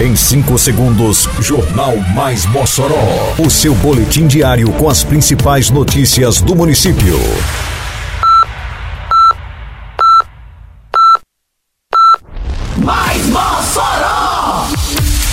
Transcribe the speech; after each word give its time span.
Em 0.00 0.14
5 0.14 0.56
segundos, 0.58 1.28
Jornal 1.40 1.96
Mais 2.14 2.46
Mossoró. 2.46 3.34
O 3.36 3.50
seu 3.50 3.74
boletim 3.74 4.28
diário 4.28 4.70
com 4.74 4.88
as 4.88 5.02
principais 5.02 5.70
notícias 5.70 6.40
do 6.40 6.54
município. 6.54 7.18
Mais 12.76 13.26
Mossoró! 13.26 14.68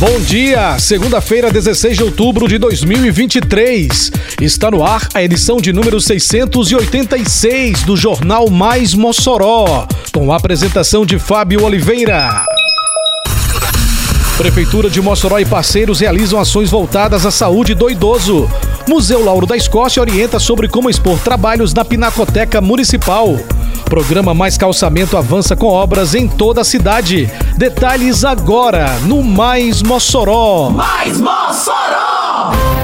Bom 0.00 0.18
dia, 0.22 0.76
segunda-feira, 0.80 1.52
16 1.52 1.96
de 1.96 2.02
outubro 2.02 2.48
de 2.48 2.58
2023. 2.58 4.10
Está 4.40 4.72
no 4.72 4.84
ar 4.84 5.06
a 5.14 5.22
edição 5.22 5.58
de 5.58 5.72
número 5.72 6.00
686 6.00 7.84
do 7.84 7.96
Jornal 7.96 8.50
Mais 8.50 8.92
Mossoró, 8.92 9.86
com 10.12 10.32
a 10.32 10.36
apresentação 10.36 11.06
de 11.06 11.16
Fábio 11.16 11.62
Oliveira. 11.62 12.44
Prefeitura 14.38 14.88
de 14.88 15.02
Mossoró 15.02 15.40
e 15.40 15.44
parceiros 15.44 15.98
realizam 15.98 16.38
ações 16.38 16.70
voltadas 16.70 17.26
à 17.26 17.30
saúde 17.30 17.74
do 17.74 17.90
idoso. 17.90 18.48
Museu 18.88 19.24
Lauro 19.24 19.46
da 19.46 19.56
Escócia 19.56 20.00
orienta 20.00 20.38
sobre 20.38 20.68
como 20.68 20.88
expor 20.88 21.18
trabalhos 21.18 21.74
na 21.74 21.84
Pinacoteca 21.84 22.60
Municipal. 22.60 23.36
Programa 23.86 24.32
Mais 24.34 24.56
Calçamento 24.56 25.16
avança 25.16 25.56
com 25.56 25.66
obras 25.66 26.14
em 26.14 26.28
toda 26.28 26.60
a 26.60 26.64
cidade. 26.64 27.28
Detalhes 27.56 28.24
agora 28.24 28.88
no 29.06 29.24
Mais 29.24 29.82
Mossoró. 29.82 30.70
Mais 30.70 31.18
Mossoró! 31.18 32.77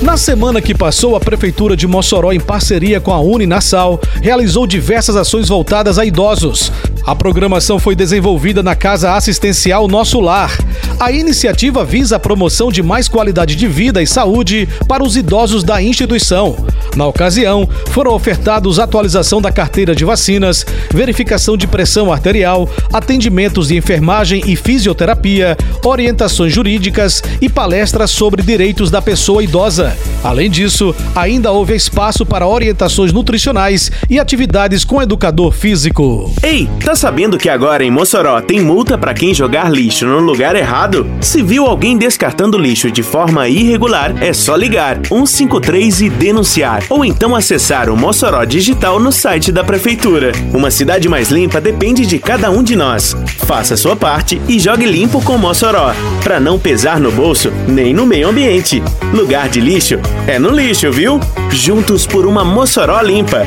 Na 0.00 0.16
semana 0.16 0.60
que 0.62 0.76
passou, 0.76 1.16
a 1.16 1.20
Prefeitura 1.20 1.76
de 1.76 1.84
Mossoró, 1.84 2.30
em 2.30 2.38
parceria 2.38 3.00
com 3.00 3.12
a 3.12 3.18
Uninasal, 3.18 4.00
realizou 4.22 4.64
diversas 4.64 5.16
ações 5.16 5.48
voltadas 5.48 5.98
a 5.98 6.04
idosos. 6.04 6.70
A 7.04 7.16
programação 7.16 7.80
foi 7.80 7.96
desenvolvida 7.96 8.62
na 8.62 8.76
Casa 8.76 9.14
Assistencial 9.14 9.88
Nosso 9.88 10.20
Lar. 10.20 10.56
A 11.00 11.10
iniciativa 11.10 11.84
visa 11.84 12.16
a 12.16 12.18
promoção 12.18 12.70
de 12.70 12.82
mais 12.82 13.08
qualidade 13.08 13.56
de 13.56 13.66
vida 13.66 14.00
e 14.02 14.06
saúde 14.06 14.68
para 14.86 15.02
os 15.02 15.16
idosos 15.16 15.64
da 15.64 15.82
instituição. 15.82 16.54
Na 16.94 17.06
ocasião, 17.06 17.68
foram 17.90 18.12
ofertados 18.12 18.78
atualização 18.78 19.40
da 19.40 19.50
carteira 19.50 19.94
de 19.94 20.04
vacinas, 20.04 20.66
verificação 20.92 21.56
de 21.56 21.66
pressão 21.66 22.12
arterial, 22.12 22.68
atendimentos 22.92 23.68
de 23.68 23.76
enfermagem 23.76 24.42
e 24.46 24.54
fisioterapia, 24.54 25.56
orientações 25.84 26.52
jurídicas 26.52 27.22
e 27.40 27.48
palestras 27.48 28.10
sobre 28.10 28.42
direitos 28.42 28.90
da 28.90 29.00
pessoa 29.00 29.42
idosa. 29.42 29.96
Além 30.22 30.50
disso, 30.50 30.94
ainda 31.14 31.52
houve 31.52 31.74
espaço 31.74 32.26
para 32.26 32.46
orientações 32.46 33.12
nutricionais 33.12 33.90
e 34.10 34.18
atividades 34.18 34.84
com 34.84 35.00
educador 35.00 35.52
físico. 35.52 36.32
Ei, 36.42 36.68
tá 36.84 36.94
sabendo 36.94 37.38
que 37.38 37.48
agora 37.48 37.84
em 37.84 37.90
Mossoró 37.90 38.40
tem 38.40 38.60
multa 38.60 38.98
para 38.98 39.14
quem 39.14 39.32
jogar 39.32 39.70
lixo 39.70 40.06
no 40.06 40.18
lugar 40.18 40.54
errado? 40.54 41.08
Se 41.20 41.42
viu 41.42 41.66
alguém 41.66 41.96
descartando 41.96 42.58
lixo 42.58 42.90
de 42.90 43.02
forma 43.02 43.48
irregular, 43.48 44.14
é 44.22 44.32
só 44.32 44.54
ligar 44.54 45.00
153 45.06 46.02
e 46.02 46.10
denunciar, 46.10 46.82
ou 46.90 47.04
então 47.04 47.34
acessar 47.34 47.88
o 47.88 47.96
Mossoró 47.96 48.44
Digital 48.44 49.00
no 49.00 49.10
site 49.12 49.50
da 49.50 49.64
prefeitura. 49.64 50.32
Uma 50.52 50.70
cidade 50.70 51.08
mais 51.08 51.30
limpa 51.30 51.60
depende 51.60 52.04
de 52.04 52.18
cada 52.18 52.50
um 52.50 52.62
de 52.62 52.76
nós. 52.76 53.16
Faça 53.46 53.76
sua 53.76 53.96
parte 53.96 54.40
e 54.48 54.58
jogue 54.58 54.84
limpo 54.84 55.22
com 55.22 55.38
Mossoró, 55.38 55.94
para 56.22 56.38
não 56.38 56.58
pesar 56.58 57.00
no 57.00 57.10
bolso 57.10 57.50
nem 57.66 57.94
no 57.94 58.04
meio 58.04 58.28
ambiente. 58.28 58.82
Lugar 59.12 59.48
de 59.48 59.60
lixo 59.60 59.77
é 60.26 60.40
no 60.40 60.50
lixo, 60.50 60.90
viu? 60.90 61.20
Juntos 61.52 62.04
por 62.04 62.26
uma 62.26 62.44
Mossoró 62.44 63.00
limpa. 63.00 63.46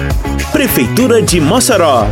Prefeitura 0.54 1.22
de 1.22 1.42
Mossoró. 1.42 2.08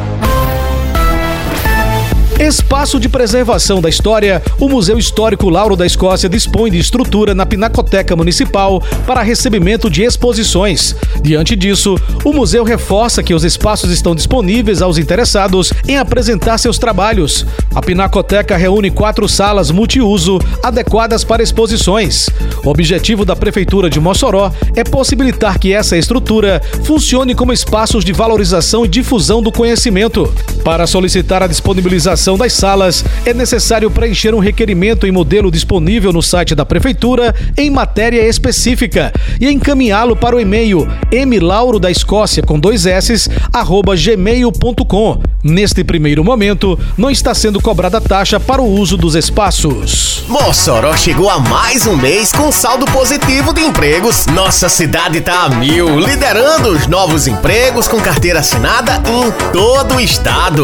Espaço 2.39 3.01
de 3.01 3.09
preservação 3.09 3.81
da 3.81 3.89
história, 3.89 4.41
o 4.61 4.69
Museu 4.69 4.97
Histórico 4.97 5.49
Lauro 5.49 5.75
da 5.75 5.85
Escócia 5.85 6.29
dispõe 6.29 6.71
de 6.71 6.79
estrutura 6.79 7.35
na 7.35 7.45
Pinacoteca 7.45 8.15
Municipal 8.15 8.81
para 9.05 9.21
recebimento 9.21 9.89
de 9.89 10.03
exposições. 10.03 10.95
Diante 11.22 11.53
disso, 11.53 11.97
o 12.23 12.31
museu 12.31 12.63
reforça 12.63 13.22
que 13.22 13.33
os 13.33 13.44
espaços 13.44 13.91
estão 13.91 14.16
disponíveis 14.16 14.81
aos 14.81 14.97
interessados 14.97 15.73
em 15.85 15.97
apresentar 15.97 16.57
seus 16.57 16.79
trabalhos. 16.79 17.45
A 17.75 17.81
Pinacoteca 17.81 18.55
reúne 18.55 18.89
quatro 18.89 19.28
salas 19.28 19.69
multiuso 19.69 20.39
adequadas 20.63 21.25
para 21.25 21.44
exposições. 21.44 22.29
O 22.63 22.69
objetivo 22.69 23.25
da 23.25 23.35
Prefeitura 23.35 23.89
de 23.89 23.99
Mossoró 23.99 24.49
é 24.78 24.83
possibilitar 24.85 25.59
que 25.59 25.73
essa 25.73 25.97
estrutura 25.97 26.61
funcione 26.85 27.35
como 27.35 27.51
espaços 27.51 28.05
de 28.05 28.13
valorização 28.13 28.85
e 28.85 28.88
difusão 28.88 29.41
do 29.44 29.51
conhecimento. 29.51 30.33
Para 30.63 30.88
solicitar 30.88 31.44
a 31.44 31.47
disponibilização 31.47 32.28
das 32.38 32.53
salas, 32.53 33.03
é 33.25 33.34
necessário 33.34 33.90
preencher 33.90 34.34
um 34.34 34.40
requerimento 34.40 35.06
em 35.06 35.12
modelo 35.12 35.51
disponível 35.51 36.12
no 36.12 36.22
site 36.22 36.56
da 36.56 36.66
Prefeitura 36.66 37.34
em 37.57 37.69
matéria 37.69 38.28
específica 38.28 39.13
e 39.40 39.50
encaminhá-lo 39.50 40.16
para 40.16 40.35
o 40.35 40.40
e-mail 40.40 40.88
mlauro 41.28 41.79
da 41.79 41.90
Escócia 41.90 42.44
com 42.44 42.59
dois 42.59 42.85
s 42.85 43.29
arroba 43.53 43.95
gmail.com. 43.95 45.22
Neste 45.44 45.84
primeiro 45.84 46.23
momento, 46.23 46.78
não 46.97 47.09
está 47.09 47.34
sendo 47.34 47.62
cobrada 47.62 48.01
taxa 48.01 48.40
para 48.40 48.61
o 48.61 48.69
uso 48.69 48.97
dos 48.97 49.16
espaços. 49.16 50.23
Mossoró 50.28 50.96
chegou 50.97 51.29
a 51.29 51.40
mais 51.40 51.88
um 51.88 51.96
mês 51.96 52.31
com 52.31 52.51
saldo 52.51 52.85
positivo 52.88 53.53
de 53.53 53.61
empregos. 53.61 54.25
Nossa 54.28 54.67
cidade 54.67 55.22
tá 55.22 55.44
a 55.44 55.50
mil, 55.50 56.00
liderando 56.00 56.69
os 56.69 56.88
novos 56.88 57.25
empregos 57.25 57.88
com 57.88 58.00
carteira 58.01 58.40
assinada 58.40 59.01
em 59.07 59.31
todo 59.51 59.96
o 59.96 60.01
estado. 60.01 60.63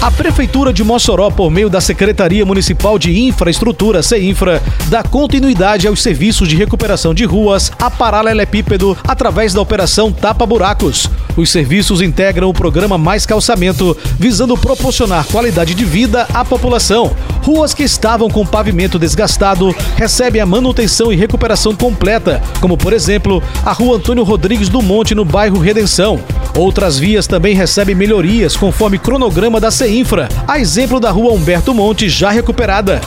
A 0.00 0.10
Prefeitura 0.10 0.72
de 0.72 0.84
Mossoró, 0.84 1.30
por 1.30 1.50
meio 1.50 1.70
da 1.70 1.80
Secretaria 1.80 2.44
Municipal 2.44 2.98
de 2.98 3.18
Infraestrutura, 3.18 4.02
CEINFRA, 4.02 4.62
dá 4.88 5.02
continuidade 5.02 5.88
aos 5.88 6.00
serviços 6.00 6.48
de 6.48 6.56
recuperação 6.56 7.14
de 7.14 7.24
ruas 7.24 7.72
a 7.78 7.90
paralelepípedo 7.90 8.96
através 9.06 9.52
da 9.52 9.60
Operação 9.60 10.12
Tapa 10.12 10.46
Buracos. 10.46 11.08
Os 11.36 11.50
serviços 11.50 12.00
integram 12.00 12.48
o 12.48 12.54
programa 12.54 12.96
Mais 12.96 13.26
Calçamento, 13.26 13.96
visando 14.18 14.56
proporcionar 14.56 15.26
qualidade 15.26 15.74
de 15.74 15.84
vida 15.84 16.26
à 16.32 16.44
população. 16.44 17.14
Ruas 17.42 17.74
que 17.74 17.82
estavam 17.82 18.30
com 18.30 18.46
pavimento 18.46 18.98
desgastado 18.98 19.74
recebem 19.96 20.40
a 20.40 20.46
manutenção 20.46 21.12
e 21.12 21.16
recuperação 21.16 21.74
completa, 21.74 22.42
como 22.60 22.76
por 22.76 22.92
exemplo 22.92 23.42
a 23.64 23.72
Rua 23.72 23.96
Antônio 23.96 24.24
Rodrigues 24.24 24.68
do 24.68 24.80
Monte, 24.80 25.14
no 25.14 25.24
bairro 25.24 25.58
Redenção. 25.58 26.18
Outras 26.56 26.98
vias 26.98 27.26
também 27.26 27.54
recebem 27.54 27.94
melhorias 27.94 28.56
conforme 28.56 28.98
cronograma 28.98 29.60
da 29.60 29.70
CEINFRA, 29.70 30.28
a 30.48 30.58
exemplo 30.58 30.98
da 30.98 31.10
Rua 31.10 31.32
Humberto 31.32 31.74
Monte, 31.74 32.08
já 32.08 32.30
recuperada. 32.30 33.00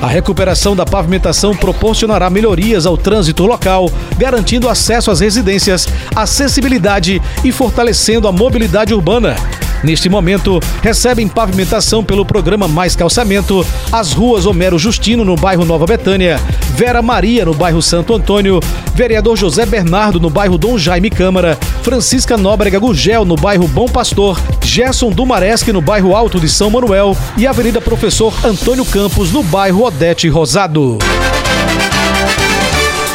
A 0.00 0.06
recuperação 0.06 0.76
da 0.76 0.84
pavimentação 0.84 1.56
proporcionará 1.56 2.28
melhorias 2.28 2.84
ao 2.84 2.98
trânsito 2.98 3.46
local, 3.46 3.90
garantindo 4.18 4.68
acesso 4.68 5.10
às 5.10 5.20
residências, 5.20 5.88
acessibilidade 6.14 7.20
e 7.42 7.50
fortalecendo 7.50 8.28
a 8.28 8.32
mobilidade 8.32 8.92
urbana. 8.92 9.36
Neste 9.82 10.08
momento, 10.08 10.60
recebem 10.82 11.28
pavimentação 11.28 12.02
pelo 12.02 12.24
programa 12.24 12.66
Mais 12.66 12.96
Calçamento 12.96 13.64
as 13.92 14.12
ruas 14.12 14.46
Homero 14.46 14.78
Justino, 14.78 15.24
no 15.24 15.36
bairro 15.36 15.64
Nova 15.64 15.86
Betânia, 15.86 16.40
Vera 16.74 17.02
Maria, 17.02 17.44
no 17.44 17.54
bairro 17.54 17.80
Santo 17.80 18.14
Antônio, 18.14 18.60
Vereador 18.94 19.36
José 19.36 19.64
Bernardo, 19.66 20.18
no 20.18 20.30
bairro 20.30 20.58
Dom 20.58 20.78
Jaime 20.78 21.10
Câmara, 21.10 21.58
Francisca 21.82 22.36
Nóbrega 22.36 22.78
Gugel, 22.78 23.24
no 23.24 23.36
bairro 23.36 23.68
Bom 23.68 23.86
Pastor, 23.86 24.40
Gerson 24.62 25.10
Dumaresque, 25.10 25.72
no 25.72 25.80
bairro 25.80 26.14
Alto 26.14 26.40
de 26.40 26.48
São 26.48 26.70
Manuel 26.70 27.16
e 27.36 27.46
Avenida 27.46 27.80
Professor 27.80 28.34
Antônio 28.44 28.84
Campos, 28.84 29.32
no 29.32 29.42
bairro 29.42 29.84
Odete 29.84 30.28
Rosado. 30.28 30.98